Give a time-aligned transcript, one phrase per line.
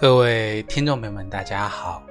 [0.00, 2.02] 各位听众朋友们，大家好，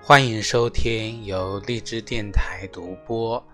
[0.00, 3.44] 欢迎收听由荔枝电台独播、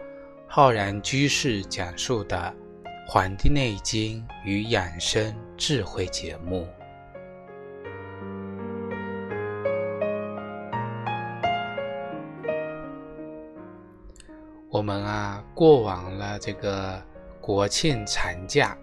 [0.46, 2.54] 浩然居士讲述的
[3.08, 6.68] 《黄帝内经与养生智慧》节目。
[14.68, 17.02] 我们啊，过往了这个
[17.40, 18.76] 国庆长假，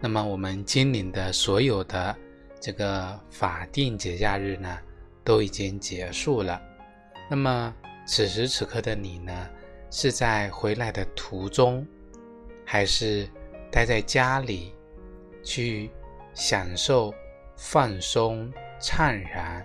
[0.00, 2.16] 那么我们今年的所有的。
[2.64, 4.78] 这个法定节假日呢，
[5.22, 6.58] 都已经结束了。
[7.28, 7.74] 那么
[8.06, 9.50] 此时此刻的你呢，
[9.90, 11.86] 是在回来的途中，
[12.64, 13.28] 还是
[13.70, 14.72] 待在家里
[15.42, 15.90] 去
[16.32, 17.12] 享受
[17.54, 19.62] 放松怅然，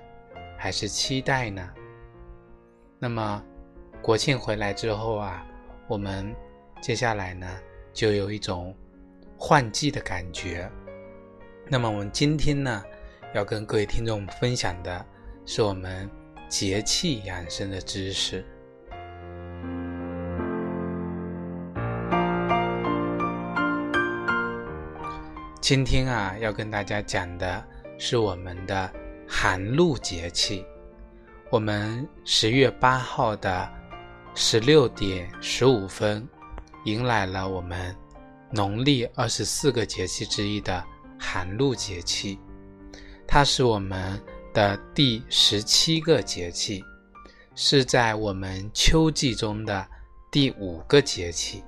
[0.58, 1.70] 还是期待呢？
[3.00, 3.42] 那么
[4.02, 5.48] 国庆回来之后啊，
[5.88, 6.36] 我们
[6.82, 7.48] 接下来呢，
[7.94, 8.76] 就有一种
[9.38, 10.70] 换季的感觉。
[11.72, 12.84] 那么我们今天呢，
[13.36, 15.06] 要跟各位听众分享的
[15.46, 16.10] 是我们
[16.48, 18.44] 节气养生的知识。
[25.62, 27.64] 今天啊，要跟大家讲的
[28.00, 28.92] 是我们的
[29.28, 30.66] 寒露节气。
[31.52, 33.70] 我们十月八号的
[34.34, 36.28] 十六点十五分，
[36.86, 37.96] 迎来了我们
[38.50, 40.84] 农历二十四个节气之一的。
[41.20, 42.40] 寒露节气，
[43.28, 44.20] 它是我们
[44.54, 46.84] 的第十七个节气，
[47.54, 49.86] 是在我们秋季中的
[50.32, 51.64] 第五个节气。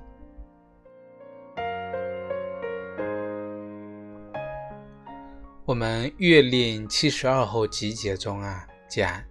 [5.64, 9.22] 我们《月令七十二候集解》中啊讲：“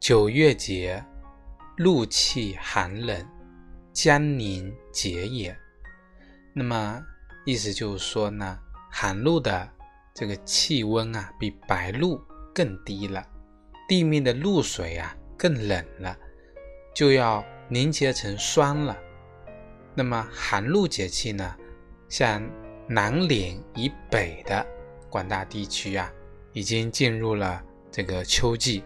[0.00, 1.04] 九月节，
[1.76, 3.24] 露气寒冷，
[3.92, 5.56] 将临节也。”
[6.52, 7.00] 那么
[7.44, 8.58] 意思就是说呢。
[8.90, 9.68] 寒露的
[10.12, 12.20] 这个气温啊，比白露
[12.52, 13.24] 更低了，
[13.88, 16.18] 地面的露水啊更冷了，
[16.94, 18.96] 就要凝结成霜了。
[19.94, 21.56] 那么寒露节气呢，
[22.08, 22.42] 像
[22.88, 24.66] 南岭以北的
[25.08, 26.12] 广大地区啊，
[26.52, 28.82] 已经进入了这个秋季；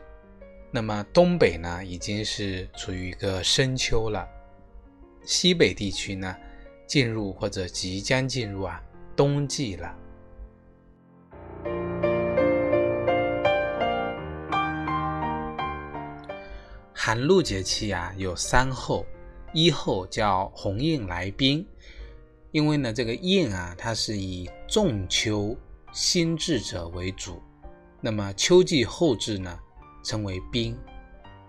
[0.71, 4.29] 那么东北呢，已经是处于一个深秋了；
[5.25, 6.37] 西北地区呢，
[6.87, 8.83] 进入或者即将进入啊。
[9.17, 9.97] 冬季了。
[16.93, 19.05] 寒露节气啊，有三候，
[19.53, 21.67] 一候叫鸿雁来宾，
[22.51, 25.55] 因为呢，这个雁啊，它是以仲秋
[25.93, 27.43] 新至者为主，
[28.01, 29.59] 那么秋季后至呢，
[30.03, 30.75] 称为宾。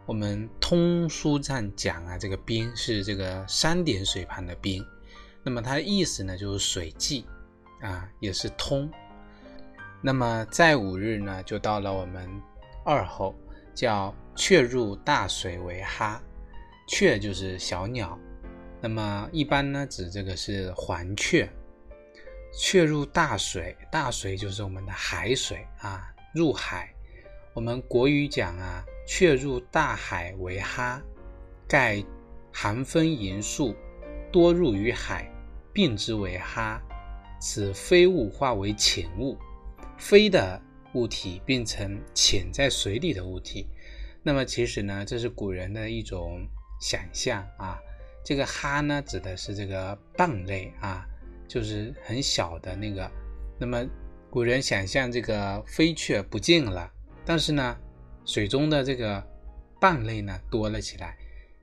[0.05, 4.83] 我们通书上讲啊，这个宾是这个三点水旁的宾，
[5.41, 7.25] 那么它的意思呢，就是水季。
[7.81, 8.89] 啊，也是通。
[10.01, 12.29] 那么再五日呢，就到了我们
[12.83, 13.35] 二候，
[13.73, 16.21] 叫雀入大水为哈。
[16.87, 18.17] 雀就是小鸟，
[18.79, 21.49] 那么一般呢指这个是黄雀。
[22.57, 26.93] 雀入大水，大水就是我们的海水啊，入海。
[27.53, 31.01] 我们国语讲啊，雀入大海为哈，
[31.67, 32.03] 盖
[32.53, 33.75] 寒风淫宿，
[34.31, 35.29] 多入于海，
[35.73, 36.81] 病之为哈。
[37.39, 39.37] 此飞物化为潜物，
[39.97, 40.61] 飞的
[40.93, 43.67] 物体变成潜在水里的物体。
[44.23, 46.47] 那么其实呢，这是古人的一种
[46.81, 47.79] 想象啊。
[48.23, 51.05] 这个哈呢，指的是这个蚌类啊，
[51.47, 53.09] 就是很小的那个。
[53.59, 53.85] 那么
[54.31, 56.91] 古人想象这个飞雀不见了，
[57.23, 57.77] 但是呢，
[58.25, 59.23] 水中的这个
[59.79, 61.15] 蚌类呢多了起来，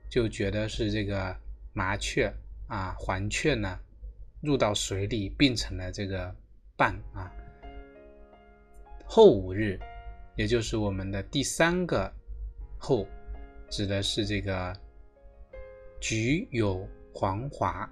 [0.09, 1.35] 就觉得是这个
[1.73, 2.33] 麻雀
[2.67, 3.77] 啊、黄雀呢。
[4.43, 6.35] 入到水里，变成了这个
[6.77, 7.31] 蚌啊。
[9.05, 9.79] 后五日，
[10.35, 12.11] 也就是我们的第三个
[12.77, 13.07] 后，
[13.69, 14.75] 指的是这个
[15.99, 17.89] 菊有黄华。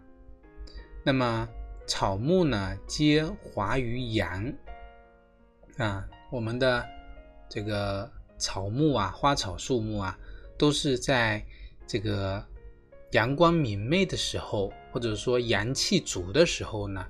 [1.04, 1.48] 那么
[1.88, 4.54] 草木呢，皆华于阳
[5.78, 6.08] 啊。
[6.30, 6.86] 我们的
[7.50, 10.20] 这个草木啊，花草树木啊，
[10.58, 11.44] 都是在
[11.88, 12.46] 这个。
[13.12, 17.06] 阳光明媚的时候，或者说阳气足的时候呢，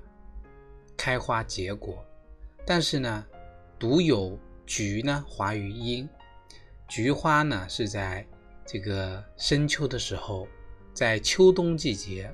[0.96, 2.04] 开花结果。
[2.64, 3.26] 但是呢，
[3.78, 6.08] 独有菊呢华于阴。
[6.88, 8.26] 菊花呢是在
[8.64, 10.46] 这个深秋的时候，
[10.94, 12.32] 在秋冬季节，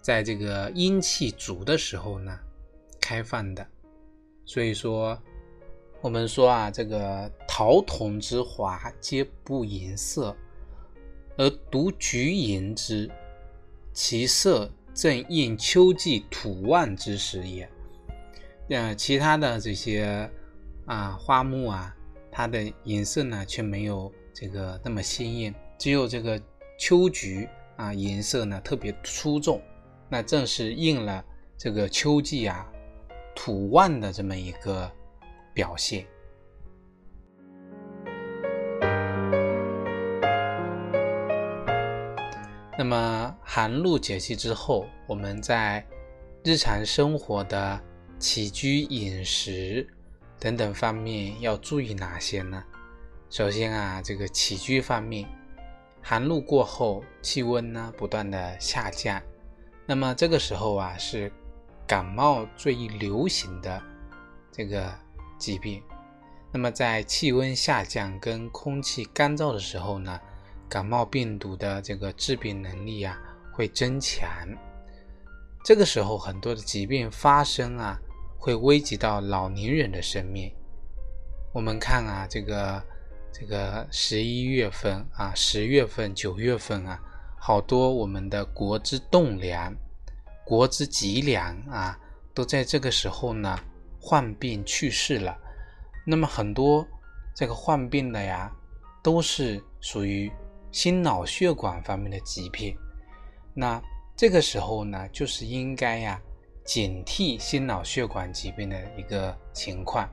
[0.00, 2.38] 在这个阴气足的时候呢
[3.00, 3.66] 开放的。
[4.44, 5.20] 所以说，
[6.00, 10.36] 我们说啊，这个桃桐之华，皆不颜色。
[11.36, 13.10] 而独菊盈之，
[14.00, 17.68] 其色正应秋季土旺之时也。
[18.68, 20.30] 呃，其他的这些
[20.86, 21.92] 啊花木啊，
[22.30, 26.40] 它的颜色呢却没有这个那么鲜艳，只有这个
[26.78, 29.60] 秋菊啊颜色呢特别出众，
[30.08, 31.24] 那正是应了
[31.56, 32.70] 这个秋季啊
[33.34, 34.88] 土旺的这么一个
[35.52, 36.06] 表现。
[42.78, 45.84] 那么寒露节气之后，我们在
[46.44, 47.82] 日常生活的
[48.20, 49.84] 起居饮食
[50.38, 52.62] 等等方面要注意哪些呢？
[53.30, 55.28] 首先啊，这个起居方面，
[56.00, 59.20] 寒露过后，气温呢不断的下降，
[59.84, 61.32] 那么这个时候啊是
[61.84, 63.82] 感冒最流行的
[64.52, 64.88] 这个
[65.36, 65.82] 疾病。
[66.52, 70.20] 那么在气温下降跟空气干燥的时候呢？
[70.68, 73.18] 感冒病毒的这个致病能力啊
[73.52, 74.28] 会增强，
[75.64, 77.98] 这个时候很多的疾病发生啊，
[78.38, 80.52] 会危及到老年人的生命。
[81.54, 82.82] 我们看啊，这个
[83.32, 87.00] 这个十一月份啊，十月份、九月份啊，
[87.40, 89.74] 好多我们的国之栋梁、
[90.44, 91.98] 国之脊梁啊，
[92.34, 93.58] 都在这个时候呢
[93.98, 95.36] 患病去世了。
[96.06, 96.86] 那么很多
[97.34, 98.52] 这个患病的呀，
[99.02, 100.30] 都是属于。
[100.70, 102.76] 心脑血管方面的疾病，
[103.54, 103.82] 那
[104.14, 106.20] 这个时候呢，就是应该呀
[106.62, 110.08] 警惕心脑血管疾病的一个情况。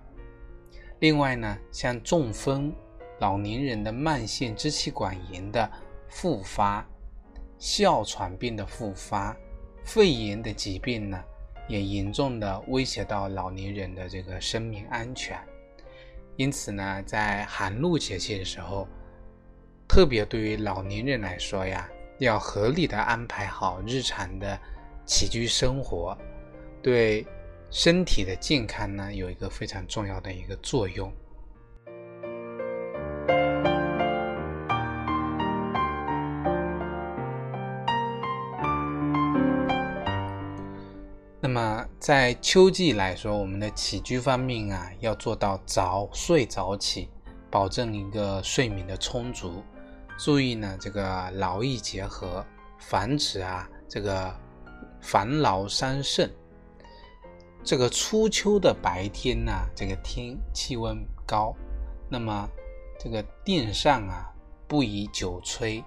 [0.99, 2.73] 另外呢，像中风、
[3.19, 5.69] 老年人的慢性支气管炎的
[6.07, 6.87] 复发、
[7.59, 9.35] 哮喘病的复发、
[9.83, 11.21] 肺炎的疾病呢，
[11.67, 15.37] 也严重的威胁到老年人的这个生命安全。
[16.37, 18.87] 因此呢，在寒露节气的时候。
[19.87, 24.59] 特别对于老年人来说呀，要合理的安排好日常的
[25.05, 26.17] 起居生活，
[26.81, 27.25] 对
[27.69, 31.11] 身体的健康呢有一个非常重要的一个作用。
[41.39, 47.07] 那么在秋季来说，我们的起居方面啊，要做到早睡早起，
[47.51, 49.63] 保证一个睡眠的充足。
[50.17, 52.45] 注意呢，这个劳逸结合，
[52.79, 54.33] 防止啊这个
[55.01, 56.31] 烦劳伤肾。
[57.63, 61.55] 这个初秋的白天呢，这个天气温高，
[62.09, 62.47] 那么
[62.99, 64.31] 这个殿上啊
[64.67, 65.83] 不宜久吹。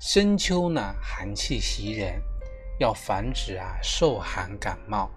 [0.00, 2.20] 深秋呢，寒气袭人，
[2.80, 5.10] 要防止啊受寒感冒，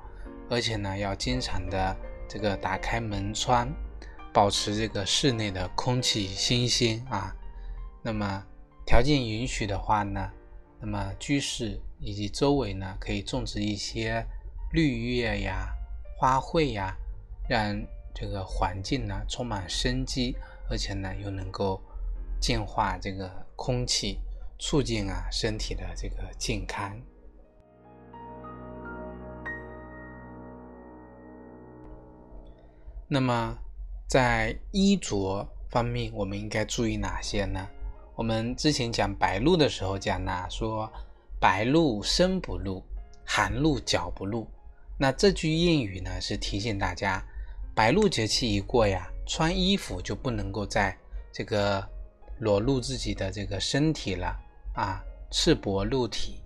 [0.50, 1.96] 而且呢要经常的
[2.28, 3.68] 这个打开门窗，
[4.34, 7.36] 保持这个室内的空气新鲜啊。
[8.03, 8.44] 那么
[8.86, 10.31] 条件允许的话呢，
[10.80, 14.25] 那么居室以及周围呢，可以种植一些
[14.74, 15.71] 绿叶呀、
[16.18, 16.98] 花卉呀，
[17.48, 17.80] 让
[18.13, 20.36] 这个环境呢充满生机，
[20.69, 21.80] 而且呢又能够
[22.39, 24.19] 净化这个空气，
[24.57, 27.00] 促进啊身体的这个健康。
[33.08, 33.58] 那么
[34.08, 37.67] 在衣着方面，我们应该注意哪些呢？
[38.13, 40.91] 我们之前讲白露的时候讲呢，说
[41.39, 42.84] 白露身不露，
[43.25, 44.46] 寒露脚不露。
[44.98, 47.24] 那这句谚语呢，是提醒大家，
[47.74, 50.96] 白露节气一过呀，穿衣服就不能够在
[51.32, 51.84] 这个
[52.39, 54.38] 裸露自己的这个身体了
[54.75, 55.01] 啊，
[55.32, 56.44] 赤膊露体。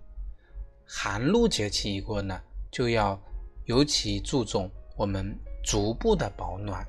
[0.85, 2.39] 寒露节气一过呢，
[2.71, 3.19] 就要
[3.65, 6.87] 尤其注重我们足部的保暖。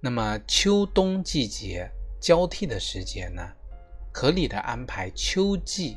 [0.00, 1.90] 那么秋冬季节。
[2.20, 3.42] 交替的时节呢，
[4.12, 5.96] 合理的安排秋季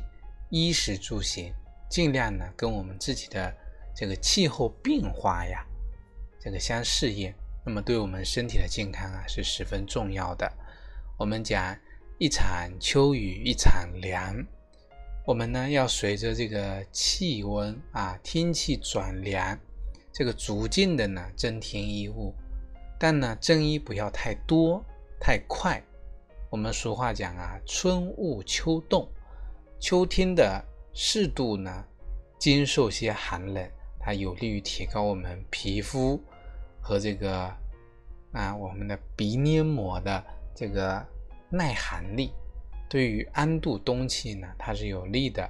[0.50, 1.52] 衣食住行，
[1.90, 3.52] 尽量呢跟我们自己的
[3.94, 5.64] 这个气候变化呀，
[6.40, 7.32] 这个相适应。
[7.64, 10.50] 那么对我们身体的健康啊是十分重要的。
[11.16, 11.76] 我们讲
[12.18, 14.44] 一场秋雨一场凉，
[15.24, 19.56] 我们呢要随着这个气温啊天气转凉，
[20.12, 22.34] 这个逐渐的呢增添衣物，
[22.98, 24.84] 但呢增衣不要太多
[25.20, 25.82] 太快。
[26.52, 29.08] 我们俗话讲啊，春捂秋冻，
[29.80, 31.82] 秋天的适度呢，
[32.38, 33.66] 经受些寒冷，
[33.98, 36.22] 它有利于提高我们皮肤
[36.78, 37.50] 和这个
[38.32, 40.22] 啊我们的鼻黏膜的
[40.54, 41.02] 这个
[41.48, 42.30] 耐寒力，
[42.86, 45.48] 对于安度冬气呢，它是有利的。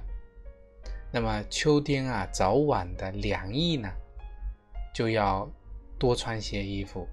[1.11, 3.91] 那么秋天啊，早晚的凉意呢，
[4.95, 5.45] 就要
[5.99, 7.05] 多穿些衣服。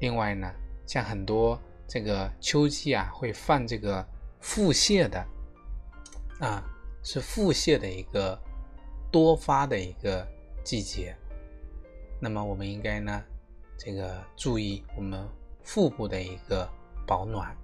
[0.00, 0.46] 另外呢，
[0.86, 1.58] 像很多。
[1.92, 4.02] 这个秋季啊，会犯这个
[4.40, 5.22] 腹泻的，
[6.40, 6.64] 啊，
[7.02, 8.40] 是腹泻的一个
[9.10, 10.26] 多发的一个
[10.64, 11.14] 季节。
[12.18, 13.22] 那么我们应该呢，
[13.76, 15.28] 这个注意我们
[15.64, 16.66] 腹部的一个
[17.06, 17.54] 保暖。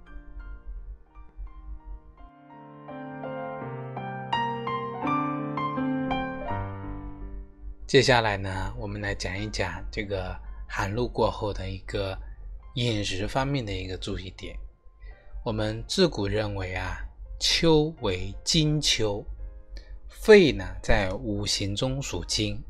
[7.87, 12.15] 接下来呢，我们来讲一讲这个寒露过后的一个
[12.75, 14.57] 饮食方面的一个注意点。
[15.43, 16.99] 我们自古认为啊，
[17.39, 19.25] 秋为金秋，
[20.09, 22.61] 肺呢在五行中属金，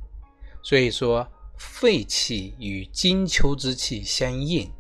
[0.62, 1.27] 所以说
[1.58, 4.72] 肺气与金秋之气相应。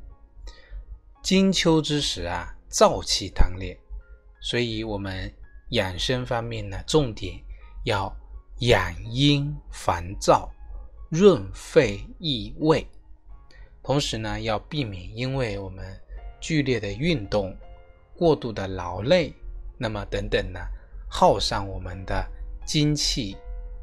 [1.21, 3.77] 金秋之时啊，燥气当烈，
[4.39, 5.33] 所以我们
[5.71, 7.43] 养生方面呢，重点
[7.83, 8.15] 要
[8.59, 10.49] 养阴防燥，
[11.09, 12.87] 润肺益胃，
[13.89, 15.83] 同时呢，要避免因为我们
[16.39, 17.57] 剧烈的运动。
[18.15, 19.33] 过度的劳累，
[19.79, 20.59] 那么等等呢，
[21.09, 22.23] 耗伤我们的
[22.63, 23.35] 精气、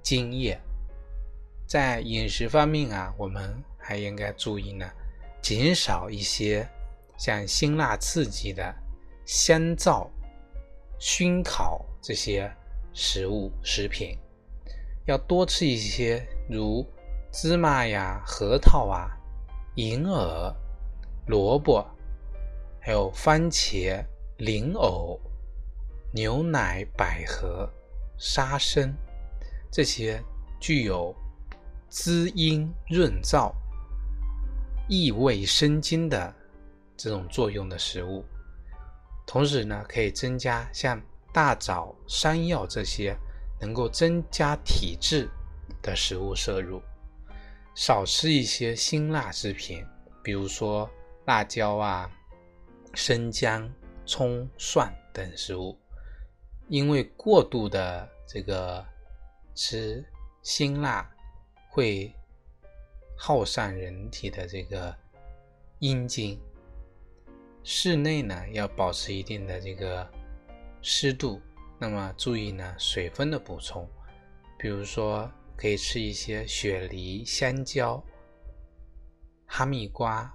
[0.05, 0.57] 精液。
[1.67, 4.89] 在饮食方面啊，我们还应该注意呢，
[5.43, 6.65] 减少一些
[7.19, 8.73] 像辛辣刺激的
[9.25, 10.09] 香皂、
[11.01, 12.49] 熏烤这些
[12.93, 14.17] 食物食品，
[15.07, 16.87] 要多吃一些如
[17.33, 19.16] 芝麻呀、核桃啊、
[19.77, 20.55] 银耳、
[21.27, 21.87] 萝卜，
[22.81, 24.05] 还有番茄。
[24.39, 25.19] 莲藕、
[26.13, 27.67] 牛奶、百合、
[28.19, 28.95] 沙参
[29.73, 30.23] 这些
[30.61, 31.17] 具有
[31.89, 33.51] 滋阴润燥、
[34.91, 36.35] 益胃生津的
[36.99, 38.23] 这种作用的食物，
[39.27, 41.01] 同时呢，可以增加像
[41.33, 43.17] 大枣、山药这些
[43.59, 45.31] 能够增加体质
[45.81, 46.83] 的食物摄入，
[47.77, 49.87] 少吃一些辛辣食品，
[50.25, 50.91] 比如说
[51.27, 52.11] 辣椒啊、
[52.93, 53.73] 生姜。
[54.09, 55.77] 葱、蒜等食物，
[56.69, 58.87] 因为过度的这个
[59.53, 60.07] 吃
[60.43, 61.11] 辛辣，
[61.69, 62.15] 会
[63.19, 64.97] 耗散人体的这个
[65.81, 66.41] 阴经。
[67.65, 70.09] 室内呢要保持一定的这个
[70.83, 71.43] 湿度，
[71.81, 73.91] 那么注意呢水分的补充，
[74.57, 78.03] 比如说可以吃一些雪梨、香蕉、
[79.47, 80.33] 哈密瓜、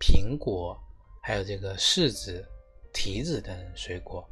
[0.00, 0.76] 苹果，
[1.22, 2.44] 还有这个柿子。
[2.96, 4.24] 提子等水果。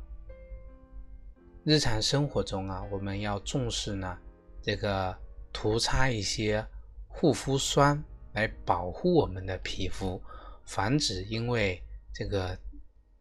[1.65, 4.17] 日常生活中啊，我们要重视呢，
[4.62, 5.12] 这个
[5.53, 6.65] 涂擦一些
[7.09, 8.01] 护肤霜
[8.35, 10.23] 来保护我们的皮肤，
[10.65, 11.83] 防止因为
[12.15, 12.57] 这个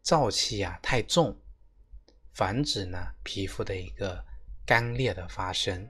[0.06, 1.36] 燥气啊太重，
[2.34, 4.24] 防止呢皮肤的一个
[4.64, 5.90] 干裂的发生。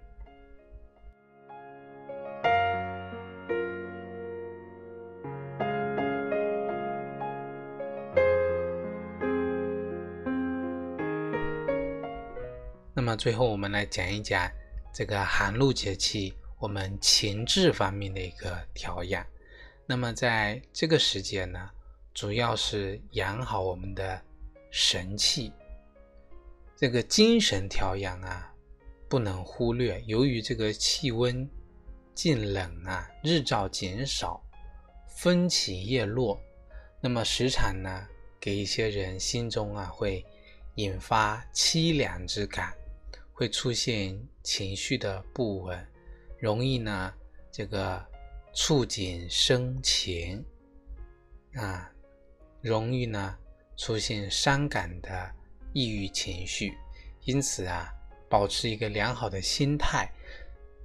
[13.22, 14.52] 最后，我们来讲一讲
[14.92, 19.24] 这个寒露节气我们情志方面的一个调养。
[19.86, 21.70] 那么在这个时节呢，
[22.16, 24.20] 主要是养好我们的
[24.72, 25.54] 神气。
[26.76, 28.52] 这个精神调养啊，
[29.08, 30.02] 不能忽略。
[30.08, 31.48] 由于这个气温
[32.16, 34.44] 渐冷啊，日照减少，
[35.16, 36.42] 风起叶落，
[37.00, 38.08] 那么时常呢，
[38.40, 40.26] 给一些人心中啊，会
[40.74, 42.74] 引发凄凉之感。
[43.42, 45.88] 会出现情绪的不稳，
[46.38, 47.12] 容易呢
[47.52, 48.00] 这个
[48.54, 50.46] 触景生情
[51.56, 51.92] 啊，
[52.62, 53.36] 容易呢
[53.76, 55.34] 出现伤感的
[55.74, 56.78] 抑郁情绪。
[57.24, 57.92] 因此啊，
[58.30, 60.08] 保持一个良好的心态，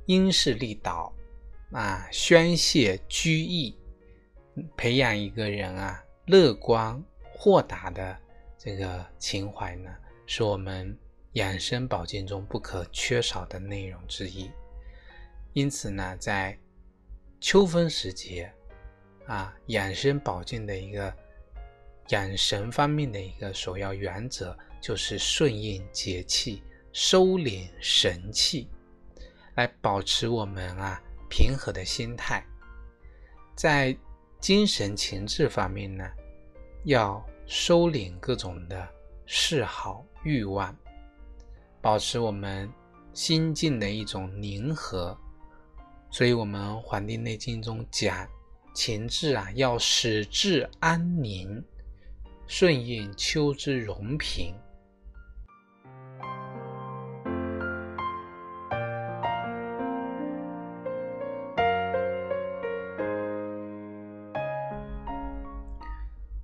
[0.06, 1.12] 因势利导
[1.72, 3.78] 啊，宣泄拘役，
[4.78, 8.18] 培养一个人啊乐观豁达的
[8.56, 9.94] 这个情怀呢，
[10.24, 10.98] 是我们。
[11.36, 14.50] 养生保健中不可缺少的内容之一，
[15.52, 16.58] 因此呢，在
[17.42, 18.50] 秋分时节，
[19.26, 21.14] 啊，养生保健的一个
[22.08, 28.70] 养神方面的一个首要原则就是顺应节气，收敛神气，
[29.56, 32.42] 来保持我们啊平和的心态。
[33.54, 33.94] 在
[34.40, 36.10] 精神情志方面呢，
[36.84, 38.88] 要收敛各种的
[39.26, 40.74] 嗜好欲望。
[41.86, 42.68] 保持我们
[43.12, 45.16] 心境的一种宁和，
[46.10, 48.26] 所以，我们《黄帝内经》中讲，
[48.74, 51.62] 情志啊要使志安宁，
[52.48, 54.52] 顺应秋之荣平。《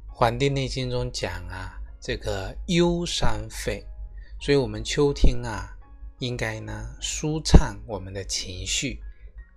[0.08, 3.84] 黄帝内经》中讲啊，这个忧伤肺。
[4.42, 5.72] 所以，我们秋天啊，
[6.18, 9.00] 应该呢舒畅我们的情绪，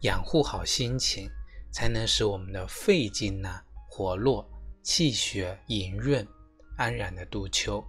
[0.02, 1.28] 养护好心情，
[1.72, 4.48] 才能使我们的肺经呢活络，
[4.84, 6.26] 气血盈润、
[6.78, 7.84] 安然的度秋。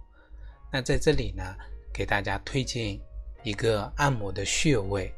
[0.73, 1.55] 那在这里呢，
[1.93, 2.99] 给大家推荐
[3.43, 5.13] 一个按摩的穴位，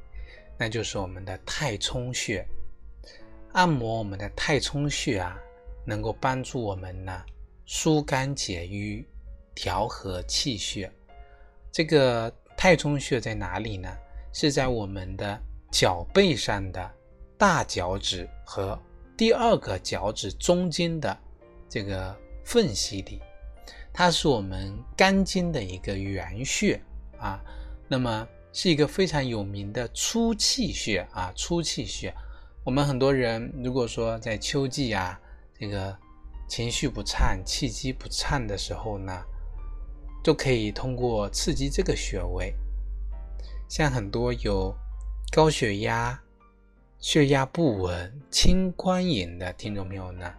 [0.57, 2.45] 那就是我们的太冲穴。
[3.53, 5.39] 按摩我们的太冲穴啊，
[5.85, 7.23] 能够帮助我们呢
[7.65, 9.07] 疏肝解郁、
[9.55, 10.91] 调和气血。
[11.71, 13.89] 这个太冲穴在哪里呢？
[14.31, 16.91] 是在我们的脚背上的
[17.37, 18.79] 大脚趾和
[19.17, 21.17] 第二个脚趾中间的。
[21.71, 23.21] 这个缝隙里，
[23.93, 26.81] 它是我们肝经的一个原穴
[27.19, 27.39] 啊，
[27.87, 32.11] 那么是一个非常有名的出气穴啊，出气穴。
[32.63, 35.21] 我们很多人如果说在秋季啊，
[35.59, 35.95] 这个
[36.47, 39.23] 情绪不畅、气机不畅的时候呢，
[40.29, 42.53] 都可以通过刺激这个穴位。
[43.67, 44.71] 像很多有
[45.31, 46.21] 高血压、
[46.99, 50.31] 血压不稳、轻光饮的听众朋友呢。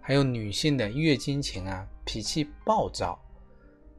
[0.00, 3.16] 还有女性的月经前啊，脾气暴躁，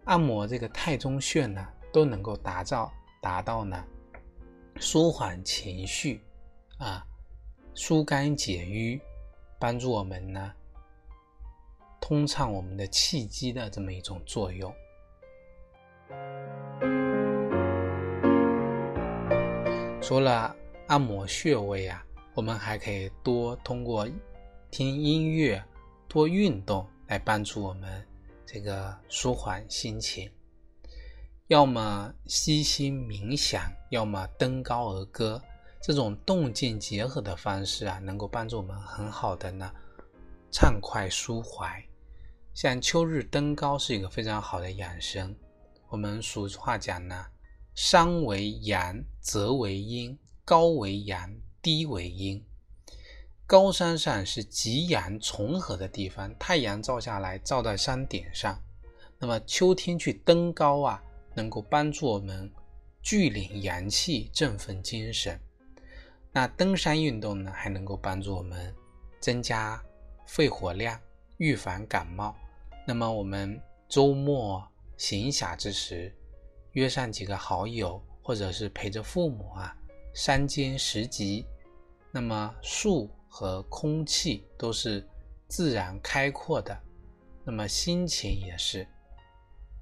[0.03, 2.91] 按摩这个太冲穴呢，都能够达到
[3.21, 3.81] 达到呢，
[4.75, 6.21] 舒缓情绪
[6.79, 7.01] 啊，
[7.73, 8.99] 疏肝解郁，
[9.57, 10.51] 帮助我们呢，
[12.01, 14.69] 通畅我们的气机的这么一种作用。
[20.01, 20.55] 除了
[20.87, 24.07] 按摩穴位啊，我们还可以多通过
[24.71, 25.63] 听音乐。
[26.11, 28.03] 多运动来帮助我们
[28.43, 30.27] 这个舒缓心情，
[31.45, 35.39] 要么悉心冥想，要么登高而歌，
[35.79, 39.71] 这种动静结合的方式啊，能够帮助我们很好的呢
[40.51, 41.85] 畅快舒怀。
[42.55, 45.35] 像秋日登高是一个非常好的养生。
[45.89, 47.25] 我们俗话讲呢，
[47.73, 52.45] 山为阳则为阴，高为阳，低为阴。
[53.47, 58.61] 高山上是极阳重合的地方，太阳照下来，照在山顶上。
[59.17, 62.51] 那么秋天去登高啊，能够帮助我们
[63.01, 65.39] 聚敛阳气，振奋精神。
[66.31, 68.71] 那登山运动呢，还能够帮助我们
[69.19, 69.83] 增加
[70.27, 70.99] 肺活量，
[71.37, 72.35] 预防感冒。
[72.85, 74.63] 那么我们周末
[74.99, 76.15] 闲暇之时，
[76.73, 79.75] 约上几个好友，或者是陪着父母啊，
[80.13, 81.43] 山间拾级。
[82.11, 83.09] 那么树。
[83.31, 85.07] 和空气都是
[85.47, 86.75] 自然开阔的，
[87.45, 88.87] 那么心情也是。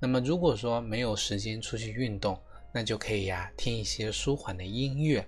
[0.02, 2.38] 那么如果说没有时间出去运动，
[2.74, 5.26] 那就可以呀听一些舒缓的音乐，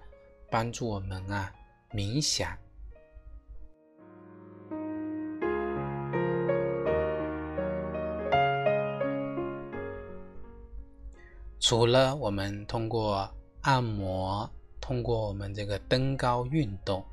[0.52, 1.50] 帮助我们啊
[1.92, 2.58] 冥想。
[11.70, 13.30] 除了我们通过
[13.62, 14.50] 按摩，
[14.82, 17.06] 通过我们这个登高运动。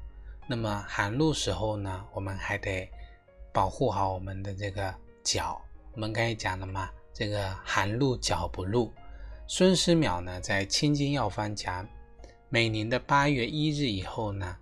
[0.47, 2.91] 那么寒露时候呢，我们还得
[3.53, 5.61] 保护好我们的这个脚。
[5.93, 8.91] 我们刚才讲了嘛，这个寒露脚不露。
[9.47, 11.87] 孙思邈呢在《千金药方》讲，
[12.49, 14.57] 每年的八月一日以后呢，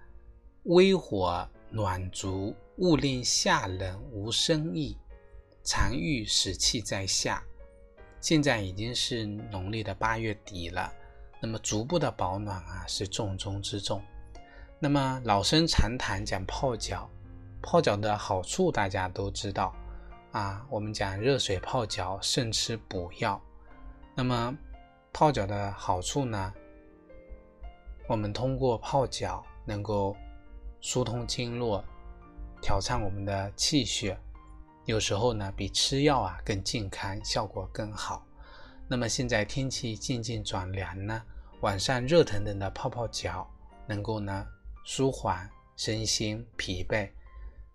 [0.64, 4.98] 微火暖足，勿令下冷无生意，
[5.62, 7.40] 常欲使气在下。
[8.24, 10.90] 现在已经是农历的八月底了，
[11.42, 14.02] 那么足部的保暖啊是重中之重。
[14.78, 17.06] 那么老生常谈讲泡脚，
[17.60, 19.74] 泡脚的好处大家都知道
[20.32, 20.66] 啊。
[20.70, 23.38] 我们讲热水泡脚胜吃补药。
[24.14, 24.56] 那么
[25.12, 26.50] 泡脚的好处呢？
[28.08, 30.16] 我们通过泡脚能够
[30.80, 31.84] 疏通经络，
[32.62, 34.18] 调畅我们的气血。
[34.84, 38.26] 有时候呢，比吃药啊更健康，效果更好。
[38.88, 41.22] 那么现在天气渐渐转凉呢，
[41.60, 43.48] 晚上热腾腾的泡泡脚，
[43.86, 44.46] 能够呢。
[44.86, 47.08] 舒缓身心疲惫，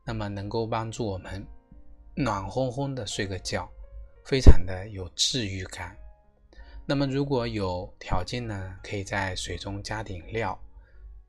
[0.05, 1.43] 那么能够帮助我们
[2.13, 3.67] 暖烘烘的睡个觉，
[4.23, 5.97] 非常的有治愈感。
[6.85, 10.55] 那么如果有条件呢，可以在水中加点料，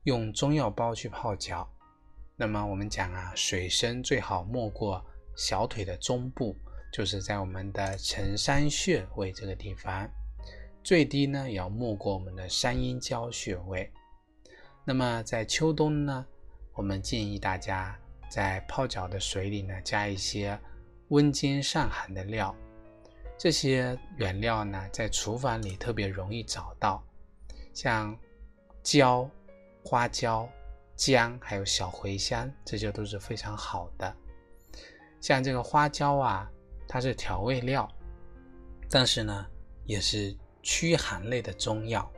[0.02, 1.66] 用中药包去泡脚。
[2.36, 5.02] 那么我们讲啊，水深最好没过
[5.36, 6.56] 小腿的中部，
[6.92, 10.10] 就是在我们的承山穴位这个地方，
[10.82, 13.90] 最低呢也要没过我们的三阴交穴位。
[14.84, 16.26] 那么在秋冬呢，
[16.74, 20.58] 我们建议大家在泡脚的水里呢加一些
[21.08, 22.54] 温经散寒的料。
[23.38, 27.02] 这些原料呢在厨房里特别容易找到，
[27.72, 28.18] 像
[28.82, 29.28] 椒、
[29.84, 30.48] 花椒、
[30.96, 34.16] 姜，还有小茴香，这些都是非常好的。
[35.20, 36.50] 像这个花椒啊，
[36.88, 37.88] 它是调味料，
[38.88, 39.46] 但是呢
[39.84, 42.10] 也是驱寒类的中药，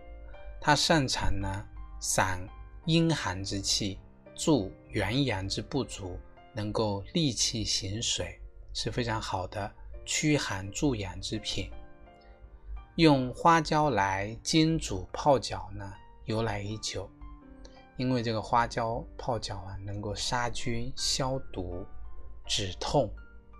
[0.60, 1.64] 它擅长呢
[2.00, 2.40] 散。
[2.86, 3.96] 阴寒之气，
[4.34, 6.18] 助元阳之不足，
[6.52, 8.40] 能够利气行水，
[8.74, 9.72] 是非常好的
[10.04, 11.70] 驱寒助养之品。
[12.96, 17.08] 用花椒来煎煮泡脚呢，由来已久。
[17.96, 21.86] 因为这个花椒泡脚啊，能够杀菌、消毒、
[22.46, 23.12] 止痛、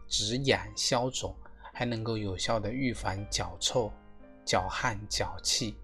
[0.09, 1.35] 止痒、消肿，
[1.73, 3.92] 还能够有效的预防脚臭、
[4.45, 5.77] 脚汗、脚气。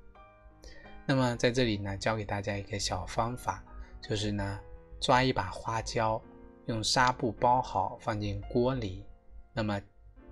[1.06, 3.62] 那么在这里呢，教给大家一个小方法，
[4.02, 4.60] 就是呢，
[5.00, 6.20] 抓一把花椒，
[6.66, 9.04] 用纱布包好，放进锅里，
[9.52, 9.80] 那么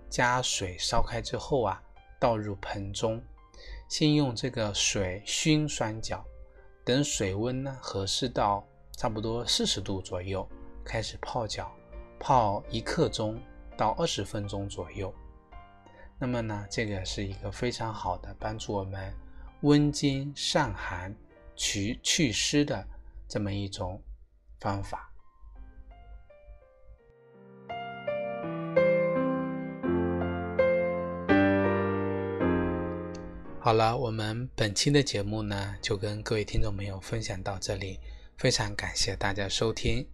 [0.08, 1.82] 加水烧开之后啊。
[2.18, 3.22] 倒入盆中，
[3.90, 6.24] 先用这个水熏双脚，
[6.82, 10.48] 等水温呢合适到差不多四十度左右，
[10.82, 11.70] 开始泡脚，
[12.18, 13.40] 泡一刻钟
[13.76, 15.12] 到二十分钟左右。
[16.18, 19.12] 那么呢，这个是一个非常好的帮助我们
[19.60, 21.14] 温经散寒、
[21.54, 22.86] 祛祛湿的
[23.28, 24.02] 这么一种
[24.60, 25.12] 方法。
[33.60, 37.98] 好了，我们本期的节目呢，就跟各位听众朋友分享到这里，
[38.38, 40.08] 非常感谢大家收听。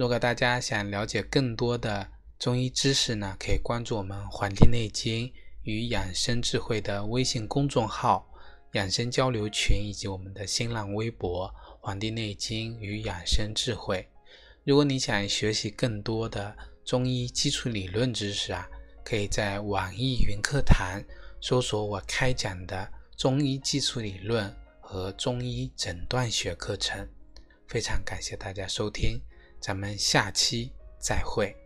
[0.00, 2.08] 如果大家想了解更多的
[2.38, 5.30] 中医知识呢，可以关注我们《黄帝内经
[5.64, 8.26] 与养生智慧》的微信公众号、
[8.72, 11.48] 养生交流群以及我们的新浪微博
[11.82, 13.98] 《黄帝内经与养生智慧》。
[14.64, 18.66] 如果你想学习更多的中医基础理论知识啊，
[19.04, 20.98] 可以在网易云课堂。
[21.42, 27.06] 搜索我开讲的中医基础理论和中医诊断学课程，
[27.68, 29.20] 非常感谢大家收听，
[29.60, 31.59] 咱们下期再会。